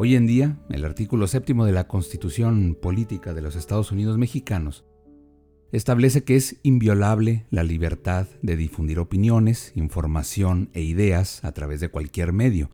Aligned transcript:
Hoy 0.00 0.14
en 0.14 0.28
día, 0.28 0.56
el 0.70 0.84
artículo 0.84 1.26
séptimo 1.26 1.64
de 1.64 1.72
la 1.72 1.88
Constitución 1.88 2.78
Política 2.80 3.34
de 3.34 3.42
los 3.42 3.56
Estados 3.56 3.90
Unidos 3.90 4.16
Mexicanos 4.16 4.84
establece 5.72 6.22
que 6.22 6.36
es 6.36 6.60
inviolable 6.62 7.46
la 7.50 7.64
libertad 7.64 8.28
de 8.40 8.56
difundir 8.56 9.00
opiniones, 9.00 9.72
información 9.74 10.70
e 10.72 10.82
ideas 10.82 11.44
a 11.44 11.50
través 11.50 11.80
de 11.80 11.88
cualquier 11.88 12.32
medio. 12.32 12.70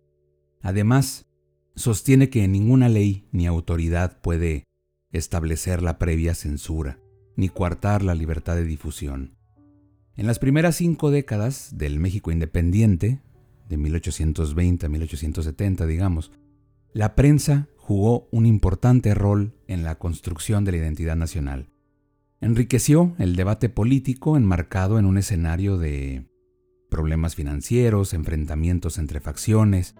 Además, 0.60 1.24
sostiene 1.74 2.28
que 2.28 2.46
ninguna 2.46 2.90
ley 2.90 3.26
ni 3.32 3.46
autoridad 3.46 4.20
puede 4.20 4.64
establecer 5.10 5.80
la 5.80 5.96
previa 5.98 6.34
censura, 6.34 7.00
ni 7.36 7.48
coartar 7.48 8.02
la 8.02 8.14
libertad 8.14 8.54
de 8.54 8.66
difusión. 8.66 9.38
En 10.14 10.26
las 10.26 10.38
primeras 10.38 10.76
cinco 10.76 11.10
décadas 11.10 11.70
del 11.78 12.00
México 12.00 12.30
independiente, 12.30 13.22
de 13.70 13.78
1820 13.78 14.84
a 14.84 14.88
1870, 14.90 15.86
digamos, 15.86 16.30
la 16.94 17.16
prensa 17.16 17.68
jugó 17.76 18.28
un 18.30 18.46
importante 18.46 19.14
rol 19.14 19.52
en 19.66 19.82
la 19.82 19.98
construcción 19.98 20.64
de 20.64 20.70
la 20.70 20.78
identidad 20.78 21.16
nacional. 21.16 21.68
Enriqueció 22.40 23.16
el 23.18 23.34
debate 23.34 23.68
político 23.68 24.36
enmarcado 24.36 25.00
en 25.00 25.04
un 25.04 25.18
escenario 25.18 25.76
de 25.76 26.30
problemas 26.88 27.34
financieros, 27.34 28.14
enfrentamientos 28.14 28.98
entre 28.98 29.18
facciones, 29.18 29.96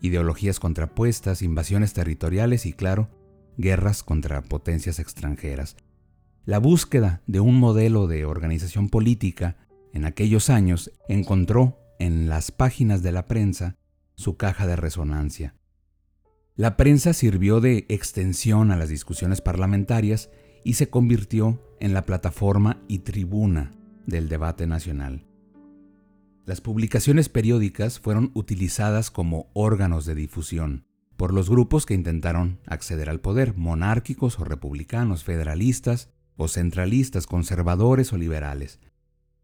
ideologías 0.00 0.60
contrapuestas, 0.60 1.42
invasiones 1.42 1.94
territoriales 1.94 2.64
y, 2.64 2.72
claro, 2.72 3.10
guerras 3.56 4.04
contra 4.04 4.42
potencias 4.42 5.00
extranjeras. 5.00 5.76
La 6.44 6.60
búsqueda 6.60 7.22
de 7.26 7.40
un 7.40 7.58
modelo 7.58 8.06
de 8.06 8.24
organización 8.24 8.88
política 8.88 9.56
en 9.92 10.04
aquellos 10.04 10.48
años 10.48 10.92
encontró 11.08 11.80
en 11.98 12.28
las 12.28 12.52
páginas 12.52 13.02
de 13.02 13.10
la 13.10 13.26
prensa 13.26 13.78
su 14.14 14.36
caja 14.36 14.68
de 14.68 14.76
resonancia. 14.76 15.56
La 16.56 16.78
prensa 16.78 17.12
sirvió 17.12 17.60
de 17.60 17.84
extensión 17.90 18.70
a 18.70 18.76
las 18.76 18.88
discusiones 18.88 19.42
parlamentarias 19.42 20.30
y 20.64 20.72
se 20.72 20.88
convirtió 20.88 21.62
en 21.80 21.92
la 21.92 22.06
plataforma 22.06 22.80
y 22.88 23.00
tribuna 23.00 23.72
del 24.06 24.30
debate 24.30 24.66
nacional. 24.66 25.26
Las 26.46 26.62
publicaciones 26.62 27.28
periódicas 27.28 28.00
fueron 28.00 28.30
utilizadas 28.32 29.10
como 29.10 29.50
órganos 29.52 30.06
de 30.06 30.14
difusión 30.14 30.86
por 31.18 31.34
los 31.34 31.50
grupos 31.50 31.84
que 31.84 31.92
intentaron 31.92 32.58
acceder 32.66 33.10
al 33.10 33.20
poder, 33.20 33.54
monárquicos 33.54 34.38
o 34.38 34.44
republicanos, 34.44 35.24
federalistas 35.24 36.08
o 36.36 36.48
centralistas, 36.48 37.26
conservadores 37.26 38.14
o 38.14 38.16
liberales. 38.16 38.80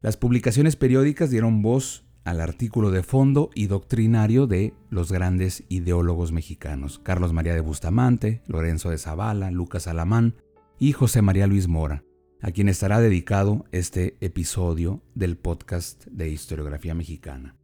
Las 0.00 0.16
publicaciones 0.16 0.76
periódicas 0.76 1.28
dieron 1.28 1.60
voz 1.60 2.06
al 2.24 2.40
artículo 2.40 2.90
de 2.90 3.02
fondo 3.02 3.50
y 3.54 3.66
doctrinario 3.66 4.46
de 4.46 4.74
los 4.90 5.10
grandes 5.10 5.64
ideólogos 5.68 6.32
mexicanos, 6.32 7.00
Carlos 7.02 7.32
María 7.32 7.54
de 7.54 7.60
Bustamante, 7.60 8.42
Lorenzo 8.46 8.90
de 8.90 8.98
Zavala, 8.98 9.50
Lucas 9.50 9.86
Alamán 9.86 10.34
y 10.78 10.92
José 10.92 11.22
María 11.22 11.46
Luis 11.46 11.68
Mora, 11.68 12.04
a 12.40 12.50
quien 12.50 12.68
estará 12.68 13.00
dedicado 13.00 13.64
este 13.72 14.16
episodio 14.20 15.02
del 15.14 15.36
podcast 15.36 16.06
de 16.06 16.28
historiografía 16.28 16.94
mexicana. 16.94 17.56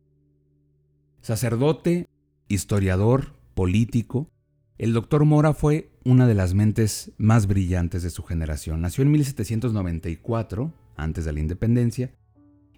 Sacerdote, 1.20 2.08
historiador, 2.48 3.34
político, 3.54 4.30
el 4.78 4.92
doctor 4.92 5.24
Mora 5.24 5.54
fue 5.54 5.90
una 6.04 6.28
de 6.28 6.34
las 6.34 6.54
mentes 6.54 7.12
más 7.18 7.48
brillantes 7.48 8.04
de 8.04 8.10
su 8.10 8.22
generación. 8.22 8.80
Nació 8.80 9.02
en 9.02 9.10
1794, 9.10 10.72
antes 10.96 11.24
de 11.24 11.32
la 11.32 11.40
independencia, 11.40 12.12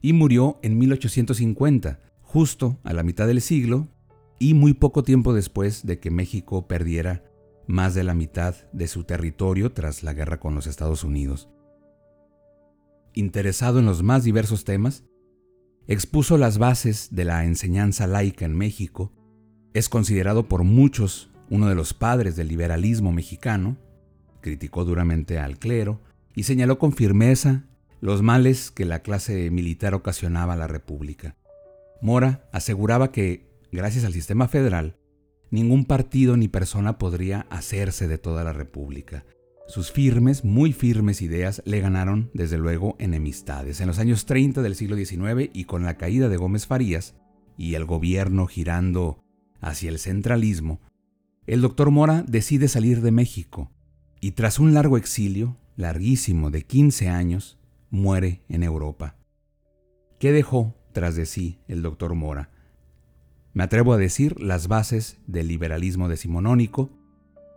y 0.01 0.13
murió 0.13 0.59
en 0.63 0.79
1850, 0.79 2.01
justo 2.23 2.79
a 2.85 2.93
la 2.93 3.03
mitad 3.03 3.27
del 3.27 3.41
siglo 3.41 3.89
y 4.39 4.55
muy 4.55 4.75
poco 4.75 5.03
tiempo 5.03 5.35
después 5.35 5.85
de 5.85 5.99
que 5.99 6.11
México 6.11 6.67
perdiera 6.67 7.25
más 7.67 7.95
de 7.95 8.05
la 8.05 8.15
mitad 8.15 8.55
de 8.73 8.89
su 8.89 9.05
territorio 9.05 9.73
tras 9.73 10.03
la 10.03 10.13
guerra 10.13 10.41
con 10.41 10.55
los 10.55 10.67
Estados 10.67 11.05
Unidos. 11.05 11.49
Interesado 13.13 13.79
en 13.79 13.87
los 13.87 14.03
más 14.03 14.25
diversos 14.25 14.65
temas, 14.65 15.05
expuso 15.87 16.39
las 16.39 16.59
bases 16.59 17.09
de 17.11 17.25
la 17.25 17.45
enseñanza 17.45 18.07
laica 18.07 18.45
en 18.45 18.57
México, 18.57 19.13
es 19.75 19.89
considerado 19.89 20.49
por 20.49 20.65
muchos 20.65 21.31
uno 21.49 21.69
de 21.69 21.75
los 21.75 21.95
padres 21.95 22.37
del 22.37 22.49
liberalismo 22.49 23.13
mexicano, 23.13 23.77
criticó 24.41 24.85
duramente 24.85 25.39
al 25.39 25.59
clero 25.59 26.01
y 26.35 26.45
señaló 26.45 26.79
con 26.79 26.93
firmeza 26.93 27.65
los 28.01 28.23
males 28.23 28.71
que 28.71 28.85
la 28.85 29.03
clase 29.03 29.51
militar 29.51 29.95
ocasionaba 29.95 30.55
a 30.55 30.57
la 30.57 30.67
República. 30.67 31.37
Mora 32.01 32.49
aseguraba 32.53 33.13
que, 33.13 33.47
gracias 33.71 34.05
al 34.05 34.13
sistema 34.13 34.49
federal, 34.49 34.97
ningún 35.51 35.85
partido 35.85 36.37
ni 36.37 36.49
persona 36.49 36.99
podría 36.99 37.47
hacerse 37.51 38.09
de 38.09 38.19
toda 38.19 38.43
la 38.43 38.53
República. 38.53 39.25
Sus 39.69 39.93
firmes, 39.93 40.45
muy 40.45 40.73
firmes 40.73 41.23
ideas 41.23 41.63
le 41.65 41.81
ganaron, 41.81 42.31
desde 42.35 42.59
luego, 42.59 42.97
enemistades. 42.99 43.81
En 43.81 43.87
los 43.87 43.99
años 43.99 44.27
30 44.27 44.63
del 44.63 44.75
siglo 44.75 44.97
XIX 44.97 45.51
y 45.53 45.65
con 45.65 45.85
la 45.85 45.97
caída 45.97 46.29
de 46.29 46.37
Gómez 46.37 46.67
Farías 46.67 47.15
y 47.57 47.75
el 47.75 47.85
gobierno 47.85 48.47
girando 48.47 49.23
hacia 49.61 49.91
el 49.91 49.99
centralismo, 49.99 50.81
el 51.47 51.61
doctor 51.61 51.91
Mora 51.91 52.25
decide 52.27 52.67
salir 52.67 53.03
de 53.03 53.13
México 53.13 53.71
y 54.21 54.33
tras 54.33 54.59
un 54.59 54.75
largo 54.75 54.97
exilio, 54.97 55.57
larguísimo 55.77 56.51
de 56.51 56.63
15 56.63 57.09
años, 57.09 57.60
muere 57.91 58.43
en 58.49 58.63
Europa. 58.63 59.17
¿Qué 60.19 60.33
dejó 60.33 60.75
tras 60.93 61.17
de 61.17 61.27
sí 61.27 61.61
el 61.69 61.83
doctor 61.83 62.15
Mora? 62.15 62.51
Me 63.53 63.65
atrevo 63.65 63.93
a 63.93 63.99
decir 63.99 64.41
las 64.41 64.69
bases 64.69 65.19
del 65.27 65.49
liberalismo 65.49 66.09
decimonónico 66.09 66.91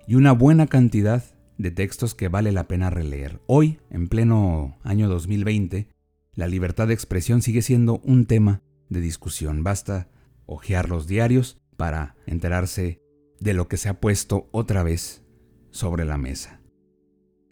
y 0.08 0.16
una 0.16 0.32
buena 0.32 0.68
cantidad 0.68 1.24
de 1.58 1.72
textos 1.72 2.16
que 2.16 2.30
vale 2.30 2.52
la 2.52 2.68
pena 2.68 2.90
releer. 2.90 3.42
Hoy, 3.46 3.80
en 3.90 4.08
pleno 4.08 4.78
año 4.84 5.08
2020, 5.08 5.88
la 6.34 6.48
libertad 6.48 6.88
de 6.88 6.94
expresión 6.96 7.42
sigue 7.42 7.62
siendo 7.62 8.00
un 8.00 8.26
tema 8.26 8.62
de 8.90 9.02
discusión. 9.02 9.64
Basta 9.64 10.10
hojear 10.46 10.90
los 10.90 11.08
diarios 11.08 11.62
para 11.78 12.16
enterarse 12.26 13.02
de 13.40 13.54
lo 13.54 13.68
que 13.68 13.78
se 13.78 13.90
ha 13.90 14.00
puesto 14.00 14.50
otra 14.52 14.84
vez 14.84 15.24
sobre 15.72 16.06
la 16.06 16.18
mesa. 16.18 16.62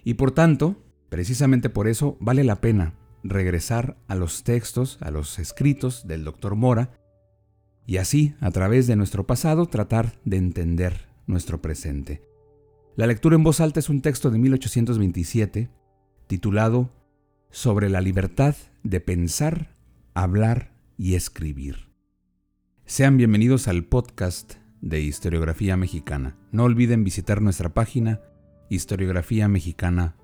Y 0.03 0.16
por 0.16 0.31
tanto, 0.31 0.84
Precisamente 1.11 1.69
por 1.69 1.89
eso 1.89 2.16
vale 2.22 2.45
la 2.45 2.61
pena 2.61 2.94
regresar 3.22 3.97
a 4.07 4.16
los 4.16 4.45
textos, 4.45 4.97
a 5.01 5.11
los 5.11 5.39
escritos 5.39 6.07
del 6.07 6.23
doctor 6.23 6.55
Mora, 6.55 6.97
y 7.85 7.97
así, 7.97 8.33
a 8.39 8.49
través 8.51 8.88
de 8.88 8.95
nuestro 8.95 9.27
pasado, 9.27 9.66
tratar 9.66 10.17
de 10.23 10.38
entender 10.38 11.09
nuestro 11.27 11.61
presente. 11.61 12.23
La 12.95 13.07
lectura 13.07 13.35
en 13.35 13.44
voz 13.44 13.59
alta 13.59 13.81
es 13.81 13.89
un 13.89 14.01
texto 14.01 14.31
de 14.31 14.39
1827 14.39 15.69
titulado 16.27 16.94
Sobre 17.49 17.89
la 17.89 17.99
libertad 17.99 18.55
de 18.83 19.01
pensar, 19.01 19.75
hablar 20.13 20.72
y 20.97 21.16
escribir. 21.16 21.90
Sean 22.85 23.17
bienvenidos 23.17 23.67
al 23.67 23.84
podcast 23.84 24.53
de 24.79 25.02
Historiografía 25.02 25.75
Mexicana. 25.75 26.37
No 26.53 26.64
olviden 26.64 27.03
visitar 27.03 27.41
nuestra 27.41 27.73
página 27.73 28.22
historiografiamexicana.com 28.69 30.21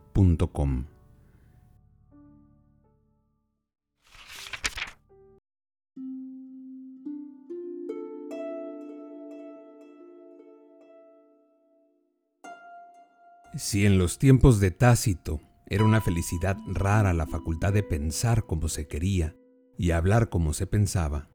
si 13.57 13.85
en 13.85 13.97
los 13.97 14.17
tiempos 14.17 14.59
de 14.59 14.71
Tácito 14.71 15.41
era 15.67 15.83
una 15.83 16.01
felicidad 16.01 16.57
rara 16.67 17.13
la 17.13 17.27
facultad 17.27 17.73
de 17.73 17.83
pensar 17.83 18.45
como 18.45 18.69
se 18.69 18.87
quería 18.87 19.35
y 19.77 19.91
hablar 19.91 20.29
como 20.29 20.53
se 20.53 20.65
pensaba, 20.65 21.29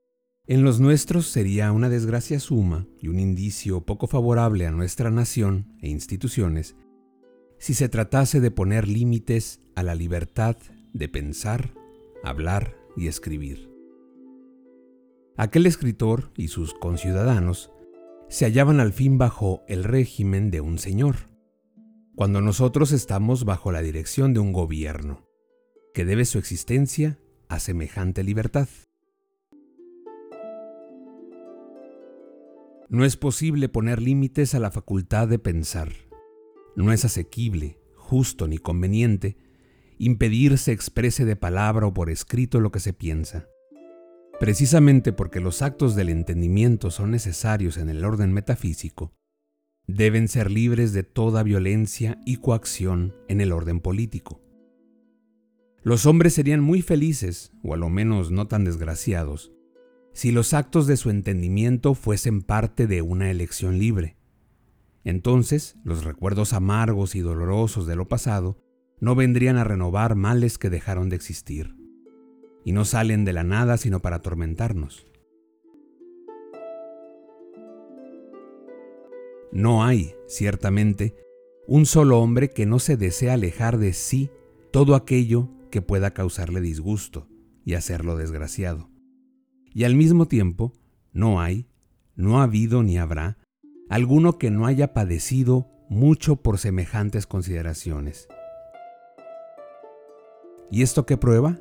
en 0.46 0.64
los 0.64 0.80
nuestros 0.80 1.26
sería 1.26 1.70
una 1.70 1.88
desgracia 1.88 2.40
suma 2.40 2.86
y 3.00 3.08
un 3.08 3.20
indicio 3.20 3.84
poco 3.84 4.08
favorable 4.08 4.66
a 4.66 4.72
nuestra 4.72 5.10
nación 5.10 5.76
e 5.80 5.88
instituciones 5.88 6.74
si 7.62 7.74
se 7.74 7.88
tratase 7.88 8.40
de 8.40 8.50
poner 8.50 8.88
límites 8.88 9.60
a 9.76 9.84
la 9.84 9.94
libertad 9.94 10.56
de 10.92 11.08
pensar, 11.08 11.72
hablar 12.24 12.76
y 12.96 13.06
escribir. 13.06 13.70
Aquel 15.36 15.66
escritor 15.66 16.32
y 16.36 16.48
sus 16.48 16.74
conciudadanos 16.74 17.70
se 18.28 18.46
hallaban 18.46 18.80
al 18.80 18.92
fin 18.92 19.16
bajo 19.16 19.62
el 19.68 19.84
régimen 19.84 20.50
de 20.50 20.60
un 20.60 20.80
señor, 20.80 21.30
cuando 22.16 22.40
nosotros 22.40 22.90
estamos 22.90 23.44
bajo 23.44 23.70
la 23.70 23.80
dirección 23.80 24.34
de 24.34 24.40
un 24.40 24.52
gobierno, 24.52 25.28
que 25.94 26.04
debe 26.04 26.24
su 26.24 26.38
existencia 26.38 27.20
a 27.48 27.60
semejante 27.60 28.24
libertad. 28.24 28.68
No 32.88 33.04
es 33.04 33.16
posible 33.16 33.68
poner 33.68 34.02
límites 34.02 34.56
a 34.56 34.58
la 34.58 34.72
facultad 34.72 35.28
de 35.28 35.38
pensar. 35.38 36.11
No 36.76 36.92
es 36.92 37.04
asequible, 37.04 37.78
justo 37.96 38.48
ni 38.48 38.58
conveniente 38.58 39.36
impedir 39.98 40.58
se 40.58 40.72
exprese 40.72 41.24
de 41.24 41.36
palabra 41.36 41.86
o 41.86 41.94
por 41.94 42.10
escrito 42.10 42.58
lo 42.58 42.72
que 42.72 42.80
se 42.80 42.92
piensa. 42.92 43.46
Precisamente 44.40 45.12
porque 45.12 45.38
los 45.38 45.62
actos 45.62 45.94
del 45.94 46.08
entendimiento 46.08 46.90
son 46.90 47.12
necesarios 47.12 47.76
en 47.76 47.88
el 47.88 48.04
orden 48.04 48.32
metafísico, 48.32 49.12
deben 49.86 50.26
ser 50.26 50.50
libres 50.50 50.92
de 50.92 51.04
toda 51.04 51.44
violencia 51.44 52.20
y 52.26 52.38
coacción 52.38 53.14
en 53.28 53.40
el 53.40 53.52
orden 53.52 53.78
político. 53.78 54.40
Los 55.84 56.06
hombres 56.06 56.34
serían 56.34 56.60
muy 56.60 56.82
felices, 56.82 57.52
o 57.62 57.74
a 57.74 57.76
lo 57.76 57.88
menos 57.88 58.32
no 58.32 58.48
tan 58.48 58.64
desgraciados, 58.64 59.52
si 60.12 60.32
los 60.32 60.52
actos 60.52 60.86
de 60.86 60.96
su 60.96 61.10
entendimiento 61.10 61.94
fuesen 61.94 62.42
parte 62.42 62.86
de 62.86 63.02
una 63.02 63.30
elección 63.30 63.78
libre. 63.78 64.16
Entonces 65.04 65.76
los 65.84 66.04
recuerdos 66.04 66.52
amargos 66.52 67.14
y 67.14 67.20
dolorosos 67.20 67.86
de 67.86 67.96
lo 67.96 68.08
pasado 68.08 68.58
no 69.00 69.14
vendrían 69.14 69.56
a 69.56 69.64
renovar 69.64 70.14
males 70.14 70.58
que 70.58 70.70
dejaron 70.70 71.08
de 71.08 71.16
existir, 71.16 71.74
y 72.64 72.72
no 72.72 72.84
salen 72.84 73.24
de 73.24 73.32
la 73.32 73.42
nada 73.42 73.76
sino 73.76 74.00
para 74.00 74.16
atormentarnos. 74.16 75.06
No 79.50 79.84
hay, 79.84 80.14
ciertamente, 80.28 81.14
un 81.66 81.84
solo 81.84 82.20
hombre 82.20 82.50
que 82.50 82.64
no 82.64 82.78
se 82.78 82.96
desea 82.96 83.34
alejar 83.34 83.78
de 83.78 83.92
sí 83.92 84.30
todo 84.70 84.94
aquello 84.94 85.50
que 85.70 85.82
pueda 85.82 86.12
causarle 86.12 86.60
disgusto 86.60 87.28
y 87.64 87.74
hacerlo 87.74 88.16
desgraciado. 88.16 88.88
Y 89.74 89.84
al 89.84 89.94
mismo 89.94 90.26
tiempo, 90.26 90.72
no 91.12 91.40
hay, 91.40 91.66
no 92.14 92.40
ha 92.40 92.44
habido 92.44 92.82
ni 92.82 92.98
habrá, 92.98 93.38
alguno 93.92 94.38
que 94.38 94.50
no 94.50 94.64
haya 94.64 94.94
padecido 94.94 95.68
mucho 95.90 96.36
por 96.36 96.56
semejantes 96.56 97.26
consideraciones. 97.26 98.26
¿Y 100.70 100.80
esto 100.80 101.04
qué 101.04 101.18
prueba? 101.18 101.60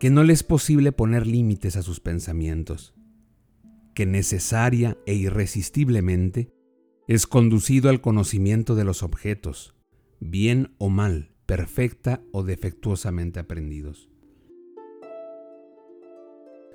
Que 0.00 0.10
no 0.10 0.24
le 0.24 0.32
es 0.32 0.42
posible 0.42 0.90
poner 0.90 1.24
límites 1.24 1.76
a 1.76 1.82
sus 1.82 2.00
pensamientos, 2.00 2.96
que 3.94 4.06
necesaria 4.06 4.98
e 5.06 5.14
irresistiblemente 5.14 6.52
es 7.06 7.28
conducido 7.28 7.90
al 7.90 8.00
conocimiento 8.00 8.74
de 8.74 8.82
los 8.82 9.04
objetos, 9.04 9.76
bien 10.18 10.74
o 10.78 10.88
mal, 10.88 11.30
perfecta 11.46 12.24
o 12.32 12.42
defectuosamente 12.42 13.38
aprendidos. 13.38 14.10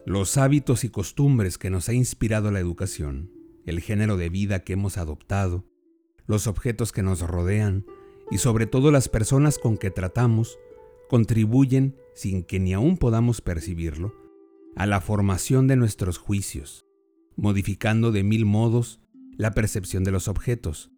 Los 0.05 0.37
hábitos 0.37 0.85
y 0.85 0.89
costumbres 0.89 1.57
que 1.57 1.69
nos 1.69 1.89
ha 1.89 1.93
inspirado 1.93 2.51
la 2.51 2.61
educación, 2.61 3.42
el 3.65 3.79
género 3.81 4.17
de 4.17 4.29
vida 4.29 4.63
que 4.63 4.73
hemos 4.73 4.97
adoptado, 4.97 5.65
los 6.25 6.47
objetos 6.47 6.91
que 6.91 7.03
nos 7.03 7.21
rodean 7.21 7.85
y 8.31 8.37
sobre 8.37 8.65
todo 8.65 8.91
las 8.91 9.09
personas 9.09 9.59
con 9.59 9.77
que 9.77 9.91
tratamos, 9.91 10.57
contribuyen, 11.09 11.95
sin 12.15 12.43
que 12.43 12.59
ni 12.59 12.73
aún 12.73 12.97
podamos 12.97 13.41
percibirlo, 13.41 14.13
a 14.75 14.85
la 14.85 15.01
formación 15.01 15.67
de 15.67 15.75
nuestros 15.75 16.17
juicios, 16.17 16.85
modificando 17.35 18.11
de 18.11 18.23
mil 18.23 18.45
modos 18.45 18.99
la 19.37 19.51
percepción 19.53 20.03
de 20.03 20.11
los 20.11 20.27
objetos, 20.27 20.91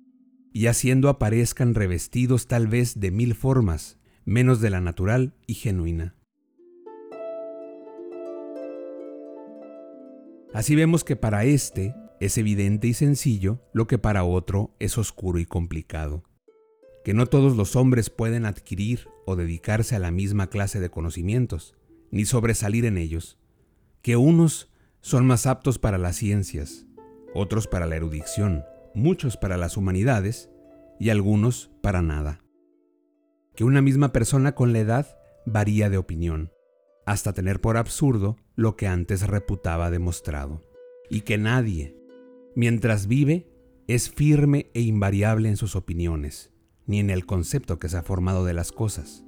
y 0.53 0.67
haciendo 0.67 1.09
aparezcan 1.09 1.75
revestidos 1.75 2.47
tal 2.47 2.67
vez 2.67 2.99
de 2.99 3.11
mil 3.11 3.35
formas, 3.35 3.97
menos 4.23 4.61
de 4.61 4.69
la 4.69 4.79
natural 4.79 5.33
y 5.47 5.55
genuina. 5.55 6.15
Así 10.53 10.75
vemos 10.75 11.03
que 11.03 11.17
para 11.17 11.43
este 11.43 11.93
es 12.19 12.37
evidente 12.37 12.87
y 12.87 12.93
sencillo 12.93 13.61
lo 13.73 13.87
que 13.87 13.97
para 13.97 14.23
otro 14.23 14.75
es 14.79 14.97
oscuro 14.97 15.39
y 15.39 15.45
complicado. 15.45 16.23
Que 17.03 17.13
no 17.13 17.27
todos 17.27 17.55
los 17.55 17.75
hombres 17.75 18.09
pueden 18.09 18.45
adquirir 18.45 19.07
o 19.25 19.35
dedicarse 19.35 19.95
a 19.95 19.99
la 19.99 20.11
misma 20.11 20.47
clase 20.49 20.79
de 20.79 20.89
conocimientos, 20.89 21.75
ni 22.11 22.25
sobresalir 22.25 22.85
en 22.85 22.97
ellos. 22.97 23.37
Que 24.01 24.15
unos 24.15 24.71
son 25.01 25.25
más 25.27 25.45
aptos 25.45 25.77
para 25.77 25.97
las 25.97 26.15
ciencias, 26.15 26.87
otros 27.33 27.67
para 27.67 27.85
la 27.85 27.95
erudición, 27.95 28.63
muchos 28.95 29.37
para 29.37 29.57
las 29.57 29.77
humanidades 29.77 30.49
y 30.99 31.09
algunos 31.09 31.69
para 31.81 32.01
nada. 32.01 32.41
Que 33.55 33.63
una 33.63 33.81
misma 33.81 34.11
persona 34.11 34.55
con 34.55 34.73
la 34.73 34.79
edad 34.79 35.17
varía 35.45 35.89
de 35.89 35.97
opinión, 35.97 36.51
hasta 37.05 37.33
tener 37.33 37.61
por 37.61 37.77
absurdo 37.77 38.37
lo 38.55 38.75
que 38.75 38.87
antes 38.87 39.27
reputaba 39.27 39.91
demostrado, 39.91 40.63
y 41.09 41.21
que 41.21 41.37
nadie, 41.37 41.95
mientras 42.55 43.07
vive, 43.07 43.51
es 43.87 44.09
firme 44.09 44.71
e 44.73 44.81
invariable 44.81 45.49
en 45.49 45.57
sus 45.57 45.75
opiniones, 45.75 46.51
ni 46.87 46.99
en 46.99 47.09
el 47.09 47.25
concepto 47.25 47.77
que 47.77 47.89
se 47.89 47.97
ha 47.97 48.03
formado 48.03 48.45
de 48.45 48.53
las 48.53 48.71
cosas. 48.71 49.25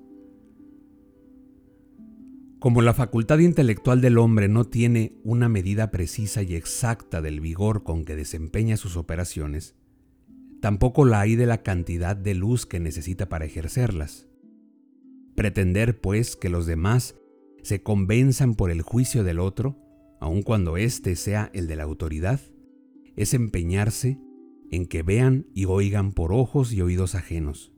Como 2.60 2.82
la 2.82 2.96
facultad 2.96 3.38
intelectual 3.38 4.02
del 4.02 4.18
hombre 4.18 4.48
no 4.48 4.66
tiene 4.66 5.14
una 5.24 5.48
medida 5.48 5.92
precisa 5.92 6.42
y 6.42 6.56
exacta 6.56 7.22
del 7.22 7.40
vigor 7.40 7.84
con 7.84 8.04
que 8.04 8.16
desempeña 8.16 8.78
sus 8.78 8.98
operaciones, 8.98 9.76
tampoco 10.60 11.06
la 11.06 11.20
hay 11.20 11.36
de 11.36 11.46
la 11.46 11.62
cantidad 11.62 12.16
de 12.16 12.34
luz 12.34 12.66
que 12.66 12.80
necesita 12.80 13.30
para 13.30 13.46
ejercerlas. 13.46 14.28
Pretender, 15.36 16.02
pues, 16.02 16.36
que 16.36 16.50
los 16.50 16.66
demás 16.66 17.16
se 17.62 17.84
convenzan 17.84 18.56
por 18.56 18.72
el 18.72 18.82
juicio 18.82 19.24
del 19.24 19.40
otro, 19.40 19.78
aun 20.20 20.42
cuando 20.42 20.78
éste 20.78 21.16
sea 21.16 21.52
el 21.54 21.68
de 21.68 21.76
la 21.76 21.84
autoridad, 21.84 22.40
es 23.18 23.34
empeñarse 23.34 24.18
en 24.72 24.86
que 24.86 25.04
vean 25.04 25.48
y 25.54 25.66
oigan 25.66 26.14
por 26.14 26.32
ojos 26.32 26.72
y 26.72 26.82
oídos 26.82 27.16
ajenos. 27.16 27.74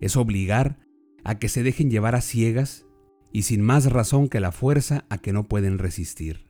Es 0.00 0.16
obligar 0.16 0.78
a 1.24 1.38
que 1.38 1.50
se 1.50 1.62
dejen 1.62 1.90
llevar 1.90 2.14
a 2.14 2.22
ciegas 2.22 2.86
y 3.32 3.42
sin 3.42 3.60
más 3.60 3.92
razón 3.92 4.28
que 4.28 4.40
la 4.40 4.52
fuerza 4.52 5.04
a 5.10 5.18
que 5.18 5.34
no 5.34 5.48
pueden 5.48 5.78
resistir. 5.78 6.48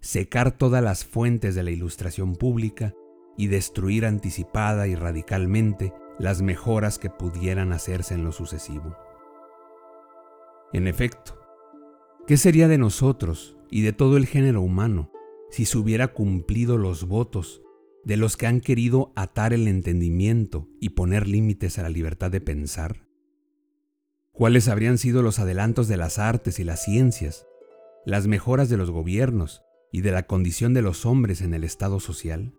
Secar 0.00 0.50
todas 0.50 0.82
las 0.82 1.04
fuentes 1.04 1.54
de 1.54 1.62
la 1.62 1.70
ilustración 1.70 2.34
pública 2.34 2.94
y 3.38 3.46
destruir 3.46 4.04
anticipada 4.04 4.88
y 4.88 4.96
radicalmente 4.96 5.92
las 6.18 6.42
mejoras 6.42 6.98
que 6.98 7.10
pudieran 7.10 7.72
hacerse 7.72 8.14
en 8.14 8.24
lo 8.24 8.32
sucesivo. 8.32 8.96
En 10.72 10.88
efecto, 10.88 11.42
¿Qué 12.26 12.36
sería 12.36 12.68
de 12.68 12.78
nosotros 12.78 13.56
y 13.68 13.82
de 13.82 13.92
todo 13.92 14.16
el 14.16 14.26
género 14.26 14.62
humano 14.62 15.10
si 15.52 15.66
se 15.66 15.76
hubiera 15.76 16.08
cumplido 16.08 16.78
los 16.78 17.06
votos 17.06 17.62
de 18.04 18.16
los 18.16 18.36
que 18.38 18.46
han 18.46 18.60
querido 18.60 19.12
atar 19.14 19.52
el 19.52 19.68
entendimiento 19.68 20.66
y 20.80 20.90
poner 20.90 21.28
límites 21.28 21.78
a 21.78 21.82
la 21.82 21.90
libertad 21.90 22.30
de 22.30 22.40
pensar? 22.40 23.06
¿Cuáles 24.32 24.68
habrían 24.68 24.96
sido 24.96 25.22
los 25.22 25.38
adelantos 25.38 25.88
de 25.88 25.98
las 25.98 26.18
artes 26.18 26.58
y 26.58 26.64
las 26.64 26.82
ciencias, 26.82 27.46
las 28.06 28.26
mejoras 28.26 28.70
de 28.70 28.78
los 28.78 28.90
gobiernos 28.90 29.62
y 29.92 30.00
de 30.00 30.10
la 30.10 30.26
condición 30.26 30.72
de 30.72 30.80
los 30.80 31.04
hombres 31.04 31.42
en 31.42 31.52
el 31.52 31.64
estado 31.64 32.00
social? 32.00 32.54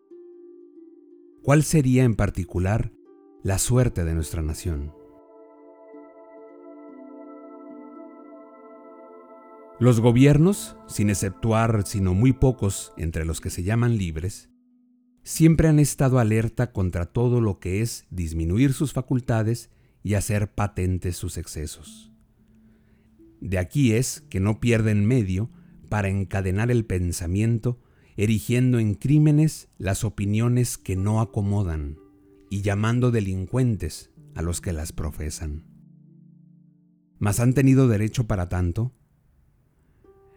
¿Cuál 1.42 1.64
sería 1.64 2.04
en 2.04 2.16
particular 2.16 2.94
la 3.42 3.58
suerte 3.58 4.06
de 4.06 4.14
nuestra 4.14 4.44
nación? 4.44 5.03
Los 9.80 10.00
gobiernos, 10.00 10.78
sin 10.88 11.10
exceptuar 11.10 11.86
sino 11.88 12.14
muy 12.14 12.32
pocos 12.32 12.94
entre 12.96 13.26
los 13.26 13.42
que 13.42 13.50
se 13.50 13.64
llaman 13.64 13.98
libres, 13.98 14.50
siempre 15.24 15.68
han 15.68 15.80
estado 15.80 16.20
alerta 16.20 16.72
contra 16.72 17.08
todo 17.08 17.42
lo 17.42 17.60
que 17.60 17.82
es 17.82 18.06
disminuir 18.12 18.74
sus 18.74 18.94
facultades 18.94 19.72
y 20.04 20.14
hacer 20.14 20.54
patentes 20.54 21.18
sus 21.18 21.38
excesos. 21.38 22.12
De 23.42 23.58
aquí 23.58 23.94
es 23.94 24.22
que 24.30 24.40
no 24.40 24.60
pierden 24.60 25.06
medio 25.06 25.50
para 25.90 26.08
encadenar 26.08 26.70
el 26.70 26.86
pensamiento, 26.86 27.82
erigiendo 28.16 28.78
en 28.78 28.94
crímenes 28.94 29.70
las 29.80 30.04
opiniones 30.04 30.78
que 30.78 30.96
no 30.96 31.20
acomodan 31.20 31.98
y 32.50 32.62
llamando 32.62 33.10
delincuentes 33.10 34.12
a 34.36 34.44
los 34.44 34.62
que 34.62 34.72
las 34.72 34.92
profesan. 34.92 35.66
Mas 37.18 37.40
han 37.40 37.54
tenido 37.54 37.88
derecho 37.88 38.28
para 38.28 38.50
tanto 38.50 38.94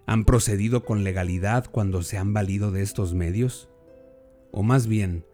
¿Han 0.09 0.25
procedido 0.25 0.85
con 0.85 1.03
legalidad 1.03 1.67
cuando 1.69 2.03
se 2.03 2.17
han 2.17 2.33
valido 2.33 2.71
de 2.71 2.83
estos 2.83 3.13
medios? 3.13 3.69
O 4.53 4.63
más 4.63 4.87
bien, 4.87 5.27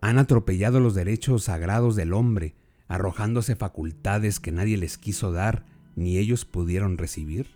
¿han 0.00 0.18
atropellado 0.18 0.80
los 0.80 0.94
derechos 0.94 1.44
sagrados 1.44 1.96
del 1.96 2.14
hombre, 2.14 2.56
arrojándose 2.88 3.56
facultades 3.56 4.40
que 4.40 4.52
nadie 4.52 4.78
les 4.78 4.96
quiso 4.96 5.32
dar 5.32 5.66
ni 5.96 6.16
ellos 6.16 6.46
pudieron 6.46 6.96
recibir? 6.96 7.48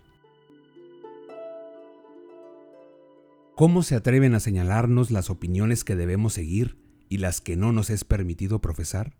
¿Cómo 3.55 3.81
se 3.81 3.95
atreven 3.95 4.35
a 4.35 4.39
señalarnos 4.39 5.09
las 5.09 5.31
opiniones 5.31 5.83
que 5.83 5.95
debemos 5.95 6.33
seguir 6.33 6.77
y 7.09 7.17
las 7.17 7.41
que 7.41 7.55
no 7.55 7.71
nos 7.71 7.89
es 7.89 8.03
permitido 8.03 8.61
profesar? 8.61 9.17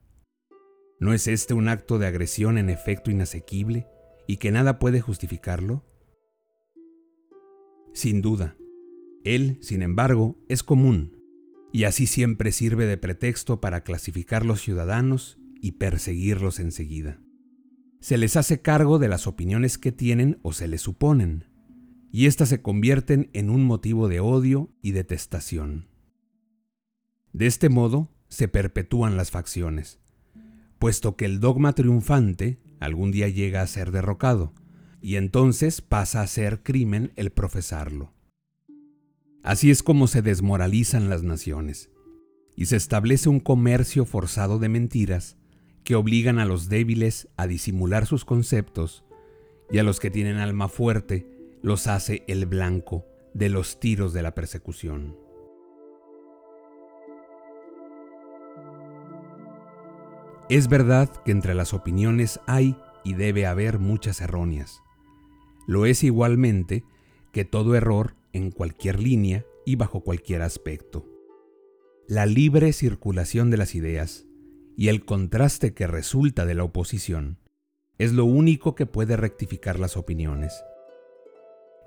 ¿No 0.99 1.11
es 1.11 1.27
este 1.27 1.55
un 1.55 1.69
acto 1.69 1.97
de 1.97 2.05
agresión 2.05 2.59
en 2.59 2.69
efecto 2.69 3.09
inasequible 3.09 3.87
y 4.27 4.37
que 4.37 4.51
nada 4.51 4.77
puede 4.77 5.01
justificarlo? 5.01 5.83
Sin 7.93 8.21
duda. 8.21 8.55
Él, 9.23 9.57
sin 9.61 9.81
embargo, 9.81 10.37
es 10.47 10.63
común, 10.63 11.17
y 11.71 11.83
así 11.83 12.07
siempre 12.07 12.51
sirve 12.51 12.85
de 12.85 12.97
pretexto 12.97 13.61
para 13.61 13.83
clasificar 13.83 14.45
los 14.45 14.61
ciudadanos 14.61 15.37
y 15.61 15.73
perseguirlos 15.73 16.59
enseguida. 16.59 17.19
Se 17.99 18.17
les 18.17 18.35
hace 18.35 18.61
cargo 18.61 18.97
de 18.97 19.07
las 19.07 19.27
opiniones 19.27 19.77
que 19.77 19.91
tienen 19.91 20.39
o 20.41 20.53
se 20.53 20.67
les 20.67 20.81
suponen, 20.81 21.45
y 22.11 22.25
éstas 22.25 22.49
se 22.49 22.61
convierten 22.61 23.29
en 23.33 23.49
un 23.49 23.63
motivo 23.63 24.07
de 24.07 24.19
odio 24.19 24.71
y 24.81 24.91
detestación. 24.91 25.87
De 27.31 27.47
este 27.47 27.69
modo 27.69 28.09
se 28.27 28.47
perpetúan 28.47 29.17
las 29.17 29.31
facciones, 29.31 29.99
puesto 30.79 31.15
que 31.15 31.25
el 31.25 31.39
dogma 31.39 31.73
triunfante 31.73 32.59
algún 32.79 33.11
día 33.11 33.29
llega 33.29 33.61
a 33.61 33.67
ser 33.67 33.91
derrocado, 33.91 34.53
y 35.01 35.15
entonces 35.15 35.81
pasa 35.81 36.21
a 36.21 36.27
ser 36.27 36.63
crimen 36.63 37.11
el 37.15 37.31
profesarlo. 37.31 38.13
Así 39.43 39.71
es 39.71 39.81
como 39.81 40.07
se 40.07 40.21
desmoralizan 40.21 41.09
las 41.09 41.23
naciones, 41.23 41.89
y 42.55 42.67
se 42.67 42.75
establece 42.75 43.27
un 43.27 43.39
comercio 43.39 44.05
forzado 44.05 44.59
de 44.59 44.69
mentiras 44.69 45.37
que 45.83 45.95
obligan 45.95 46.37
a 46.37 46.45
los 46.45 46.69
débiles 46.69 47.27
a 47.37 47.47
disimular 47.47 48.05
sus 48.05 48.23
conceptos 48.23 49.03
y 49.71 49.79
a 49.79 49.83
los 49.83 49.99
que 49.99 50.11
tienen 50.11 50.37
alma 50.37 50.67
fuerte 50.67 51.27
los 51.63 51.87
hace 51.87 52.23
el 52.27 52.45
blanco 52.45 53.05
de 53.33 53.49
los 53.49 53.79
tiros 53.79 54.13
de 54.13 54.21
la 54.21 54.35
persecución. 54.35 55.15
Es 60.49 60.67
verdad 60.67 61.09
que 61.23 61.31
entre 61.31 61.55
las 61.55 61.73
opiniones 61.73 62.39
hay 62.45 62.75
y 63.03 63.13
debe 63.13 63.45
haber 63.45 63.79
muchas 63.79 64.19
erróneas. 64.19 64.81
Lo 65.71 65.85
es 65.85 66.03
igualmente 66.03 66.83
que 67.31 67.45
todo 67.45 67.75
error 67.75 68.17
en 68.33 68.51
cualquier 68.51 68.99
línea 68.99 69.45
y 69.65 69.77
bajo 69.77 70.01
cualquier 70.01 70.41
aspecto. 70.41 71.07
La 72.09 72.25
libre 72.25 72.73
circulación 72.73 73.49
de 73.49 73.55
las 73.55 73.73
ideas 73.73 74.25
y 74.75 74.89
el 74.89 75.05
contraste 75.05 75.73
que 75.73 75.87
resulta 75.87 76.45
de 76.45 76.55
la 76.55 76.65
oposición 76.65 77.37
es 77.97 78.11
lo 78.11 78.25
único 78.25 78.75
que 78.75 78.85
puede 78.85 79.15
rectificar 79.15 79.79
las 79.79 79.95
opiniones. 79.95 80.61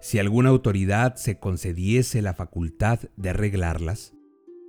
Si 0.00 0.18
alguna 0.18 0.48
autoridad 0.48 1.16
se 1.16 1.38
concediese 1.38 2.22
la 2.22 2.32
facultad 2.32 3.00
de 3.18 3.28
arreglarlas, 3.28 4.14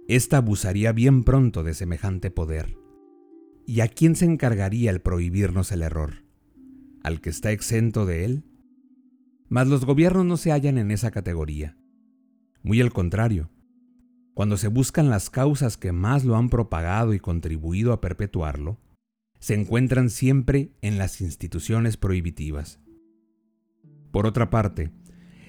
ésta 0.09 0.35
abusaría 0.35 0.91
bien 0.91 1.23
pronto 1.23 1.63
de 1.63 1.73
semejante 1.73 2.31
poder. 2.31 2.77
¿Y 3.65 3.79
a 3.79 3.87
quién 3.87 4.17
se 4.17 4.25
encargaría 4.25 4.91
el 4.91 4.99
prohibirnos 4.99 5.71
el 5.71 5.83
error? 5.83 6.25
¿Al 7.01 7.21
que 7.21 7.29
está 7.29 7.53
exento 7.53 8.05
de 8.05 8.25
él? 8.25 8.43
Mas 9.47 9.67
los 9.67 9.85
gobiernos 9.85 10.25
no 10.25 10.37
se 10.37 10.51
hallan 10.51 10.77
en 10.77 10.91
esa 10.91 11.11
categoría. 11.11 11.77
Muy 12.63 12.81
al 12.81 12.91
contrario. 12.91 13.49
Cuando 14.33 14.57
se 14.57 14.67
buscan 14.67 15.09
las 15.09 15.29
causas 15.29 15.77
que 15.77 15.91
más 15.91 16.25
lo 16.25 16.35
han 16.35 16.49
propagado 16.49 17.13
y 17.13 17.19
contribuido 17.19 17.93
a 17.93 18.01
perpetuarlo, 18.01 18.79
se 19.39 19.53
encuentran 19.53 20.09
siempre 20.09 20.71
en 20.81 20.97
las 20.97 21.21
instituciones 21.21 21.97
prohibitivas. 21.97 22.79
Por 24.11 24.25
otra 24.25 24.49
parte, 24.49 24.91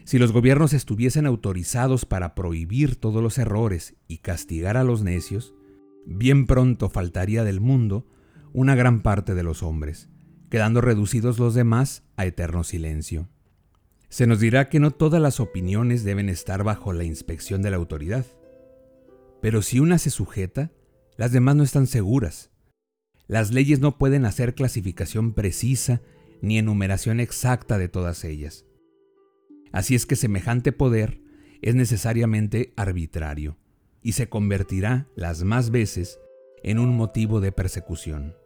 si 0.05 0.19
los 0.19 0.33
gobiernos 0.33 0.73
estuviesen 0.73 1.27
autorizados 1.27 2.05
para 2.05 2.35
prohibir 2.35 2.97
todos 2.97 3.23
los 3.23 3.39
errores 3.39 3.97
y 4.07 4.19
castigar 4.19 4.77
a 4.77 4.85
los 4.85 5.03
necios, 5.03 5.55
bien 6.07 6.47
pronto 6.47 6.89
faltaría 6.91 7.43
del 7.43 7.61
mundo 7.61 8.07
una 8.53 8.75
gran 8.75 9.01
parte 9.01 9.35
de 9.35 9.43
los 9.43 9.63
hombres, 9.63 10.09
quedando 10.49 10.81
reducidos 10.81 11.39
los 11.39 11.55
demás 11.55 12.05
a 12.17 12.25
eterno 12.27 12.63
silencio. 12.63 13.29
Se 14.09 14.27
nos 14.27 14.41
dirá 14.41 14.69
que 14.69 14.81
no 14.81 14.91
todas 14.91 15.21
las 15.21 15.41
opiniones 15.41 16.05
deben 16.05 16.29
estar 16.29 16.63
bajo 16.65 16.93
la 16.93 17.05
inspección 17.05 17.63
de 17.63 17.71
la 17.71 17.77
autoridad. 17.77 18.25
Pero 19.41 19.63
si 19.63 19.81
una 19.81 19.99
se 19.99 20.11
sujeta, 20.11 20.71
las 21.17 21.33
demás 21.33 21.57
no 21.57 21.63
están 21.63 21.87
seguras. 21.87 22.51
Las 23.27 23.53
leyes 23.53 23.81
no 23.81 23.99
pueden 23.99 24.25
hacer 24.25 24.55
clasificación 24.55 25.33
precisa 25.33 26.03
ni 26.41 26.59
enumeración 26.59 27.21
exacta 27.21 27.79
de 27.79 27.89
todas 27.89 28.25
ellas. 28.25 28.65
Así 29.73 29.95
es 29.95 30.07
que 30.07 30.17
semejante 30.17 30.73
poder 30.73 31.21
es 31.63 31.75
necesariamente 31.75 32.73
arbitrario 32.77 33.59
y 34.03 34.13
se 34.13 34.29
convertirá 34.29 35.09
las 35.17 35.43
más 35.43 35.71
veces 35.71 36.21
en 36.63 36.79
un 36.79 36.97
motivo 36.97 37.41
de 37.41 37.53
persecución. 37.53 38.37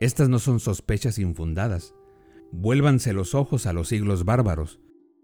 Estas 0.00 0.28
no 0.28 0.40
son 0.40 0.58
sospechas 0.58 1.18
infundadas, 1.18 1.94
Vuélvanse 2.52 3.14
los 3.14 3.34
ojos 3.34 3.66
a 3.66 3.72
los 3.72 3.88
siglos 3.88 4.24
bárbaros, 4.24 4.78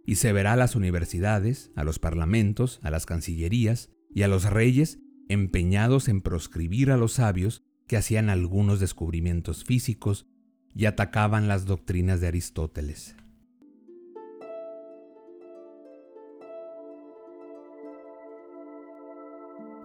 y 0.06 0.16
se 0.16 0.32
verá 0.32 0.54
a 0.54 0.56
las 0.56 0.74
universidades, 0.74 1.70
a 1.76 1.84
los 1.84 1.98
parlamentos, 1.98 2.80
a 2.82 2.90
las 2.90 3.04
cancillerías 3.04 3.90
y 4.14 4.22
a 4.22 4.28
los 4.28 4.44
reyes 4.44 4.98
empeñados 5.28 6.08
en 6.08 6.22
proscribir 6.22 6.90
a 6.90 6.96
los 6.96 7.12
sabios 7.12 7.62
que 7.86 7.98
hacían 7.98 8.30
algunos 8.30 8.80
descubrimientos 8.80 9.64
físicos 9.64 10.26
y 10.74 10.86
atacaban 10.86 11.46
las 11.46 11.66
doctrinas 11.66 12.22
de 12.22 12.28
Aristóteles. 12.28 13.16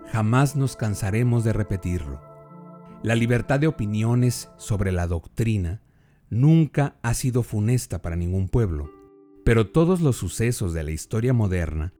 Jamás 0.06 0.56
nos 0.56 0.78
cansaremos 0.78 1.44
de 1.44 1.52
repetirlo. 1.52 2.22
La 3.04 3.16
libertad 3.16 3.60
de 3.60 3.68
opiniones 3.68 4.50
sobre 4.58 4.94
la 4.94 5.08
doctrina 5.08 5.82
nunca 6.34 6.98
ha 7.04 7.14
sido 7.14 7.44
funesta 7.44 8.02
para 8.02 8.16
ningún 8.16 8.50
pueblo, 8.50 8.92
pero 9.46 9.68
todos 9.68 10.02
los 10.02 10.18
sucesos 10.18 10.74
de 10.74 10.84
la 10.84 10.92
historia 10.92 11.34
moderna 11.34 11.94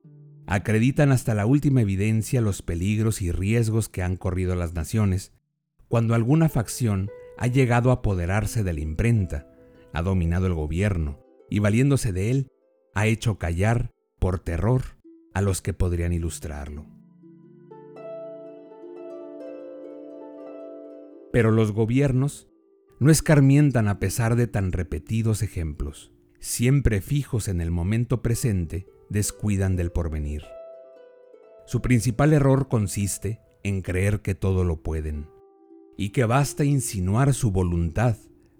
acreditan 0.46 1.12
hasta 1.12 1.34
la 1.34 1.46
última 1.46 1.82
evidencia 1.82 2.42
los 2.42 2.62
peligros 2.62 3.22
y 3.22 3.32
riesgos 3.32 3.90
que 3.90 4.04
han 4.04 4.18
corrido 4.18 4.56
las 4.56 4.74
naciones 4.74 5.32
cuando 5.88 6.16
alguna 6.16 6.50
facción 6.50 7.10
ha 7.38 7.48
llegado 7.48 7.92
a 7.92 7.96
apoderarse 7.96 8.64
de 8.64 8.74
la 8.74 8.80
imprenta, 8.80 9.48
ha 9.94 10.02
dominado 10.02 10.48
el 10.48 10.54
gobierno 10.54 11.20
y 11.50 11.60
valiéndose 11.60 12.12
de 12.12 12.32
él, 12.32 12.48
ha 12.96 13.08
hecho 13.08 13.38
callar, 13.38 13.92
por 14.20 14.40
terror, 14.40 14.82
a 15.34 15.42
los 15.42 15.62
que 15.62 15.74
podrían 15.74 16.14
ilustrarlo. 16.14 16.86
Pero 21.32 21.52
los 21.52 21.72
gobiernos 21.72 22.48
no 23.04 23.12
escarmientan 23.12 23.90
a 23.90 24.00
pesar 24.00 24.36
de 24.36 24.48
tan 24.48 24.72
repetidos 24.72 25.44
ejemplos. 25.44 26.12
Siempre 26.40 27.02
fijos 27.02 27.48
en 27.50 27.60
el 27.60 27.70
momento 27.70 28.22
presente, 28.22 28.88
descuidan 29.10 29.76
del 29.76 29.92
porvenir. 29.92 30.44
Su 31.66 31.82
principal 31.82 32.34
error 32.34 32.70
consiste 32.70 33.42
en 33.64 33.82
creer 33.82 34.22
que 34.22 34.36
todo 34.36 34.64
lo 34.64 34.82
pueden, 34.82 35.28
y 35.98 36.10
que 36.10 36.26
basta 36.26 36.64
insinuar 36.64 37.34
su 37.34 37.52
voluntad 37.52 38.16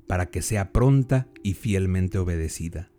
para 0.08 0.30
que 0.30 0.42
sea 0.42 0.72
pronta 0.72 1.28
y 1.42 1.54
fielmente 1.54 2.18
obedecida. 2.18 2.92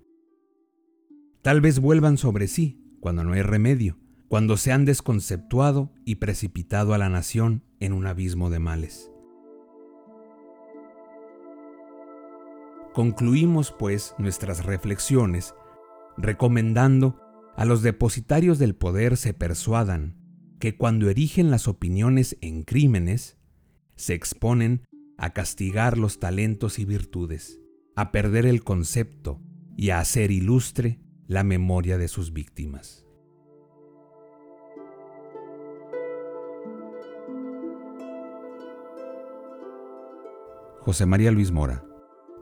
Tal 1.42 1.60
vez 1.60 1.78
vuelvan 1.78 2.16
sobre 2.16 2.48
sí 2.48 2.80
cuando 3.00 3.22
no 3.22 3.34
hay 3.34 3.42
remedio, 3.42 3.98
cuando 4.28 4.56
se 4.56 4.72
han 4.72 4.86
desconceptuado 4.86 5.92
y 6.06 6.16
precipitado 6.16 6.94
a 6.94 6.98
la 6.98 7.10
nación 7.10 7.62
en 7.80 7.92
un 7.92 8.06
abismo 8.06 8.48
de 8.48 8.58
males. 8.60 9.10
Concluimos 12.94 13.72
pues 13.76 14.14
nuestras 14.18 14.64
reflexiones 14.64 15.52
recomendando 16.16 17.20
a 17.56 17.64
los 17.64 17.82
depositarios 17.82 18.60
del 18.60 18.76
poder 18.76 19.16
se 19.16 19.34
persuadan 19.34 20.16
que 20.60 20.76
cuando 20.76 21.10
erigen 21.10 21.50
las 21.50 21.66
opiniones 21.66 22.38
en 22.40 22.62
crímenes, 22.62 23.36
se 23.96 24.14
exponen 24.14 24.84
a 25.18 25.32
castigar 25.32 25.98
los 25.98 26.20
talentos 26.20 26.78
y 26.78 26.84
virtudes, 26.84 27.60
a 27.96 28.12
perder 28.12 28.46
el 28.46 28.62
concepto 28.62 29.42
y 29.76 29.90
a 29.90 29.98
hacer 29.98 30.30
ilustre 30.30 31.00
la 31.26 31.42
memoria 31.42 31.98
de 31.98 32.06
sus 32.06 32.32
víctimas. 32.32 33.04
José 40.82 41.06
María 41.06 41.32
Luis 41.32 41.50
Mora 41.50 41.84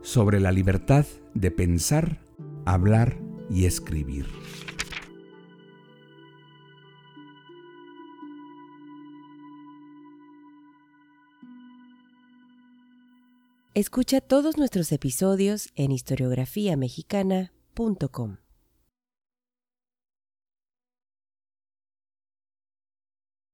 sobre 0.03 0.39
la 0.39 0.51
libertad 0.51 1.07
de 1.33 1.49
pensar, 1.49 2.19
hablar 2.65 3.17
y 3.49 3.65
escribir. 3.65 4.27
Escucha 13.73 14.21
todos 14.21 14.57
nuestros 14.57 14.91
episodios 14.91 15.69
en 15.75 15.91
historiografiamexicana.com. 15.91 18.42